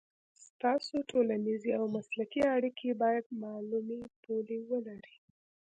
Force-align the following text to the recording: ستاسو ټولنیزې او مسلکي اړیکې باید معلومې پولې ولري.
ستاسو 0.45 0.95
ټولنیزې 1.11 1.71
او 1.79 1.85
مسلکي 1.95 2.41
اړیکې 2.55 2.89
باید 3.03 3.25
معلومې 3.43 4.01
پولې 4.23 4.59
ولري. 4.69 5.15